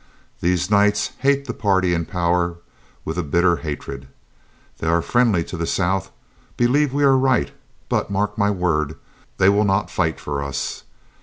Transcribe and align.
These 0.39 0.71
Knights 0.71 1.11
hate 1.19 1.45
the 1.45 1.53
party 1.53 1.93
in 1.93 2.05
power 2.07 2.55
with 3.05 3.19
a 3.19 3.23
bitter 3.23 3.57
hatred. 3.57 4.07
They 4.79 4.87
are 4.87 4.99
friendly 4.99 5.43
to 5.43 5.57
the 5.57 5.67
South, 5.67 6.09
believe 6.57 6.91
we 6.91 7.03
are 7.03 7.15
right; 7.15 7.51
but 7.87 8.09
mark 8.09 8.35
my 8.35 8.49
word, 8.49 8.95
they 9.37 9.47
will 9.47 9.63
not 9.63 9.91
fight 9.91 10.19
for 10.19 10.41
us. 10.41 10.85